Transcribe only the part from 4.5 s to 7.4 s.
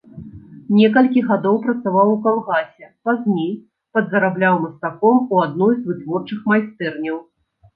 мастаком у адной з вытворчых майстэрняў.